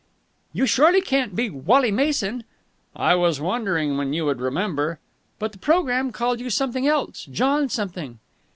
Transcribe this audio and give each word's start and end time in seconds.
"You 0.51 0.65
surely 0.65 0.99
can't 0.99 1.35
be 1.35 1.51
Wally 1.51 1.91
Mason!" 1.91 2.43
"I 2.95 3.13
was 3.13 3.39
wondering 3.39 3.97
when 3.99 4.13
you 4.13 4.25
would 4.25 4.41
remember." 4.41 4.99
"But 5.37 5.51
the 5.51 5.59
programme 5.59 6.11
called 6.11 6.39
you 6.39 6.49
something 6.49 6.87
else 6.87 7.25
John 7.25 7.69
something." 7.69 8.17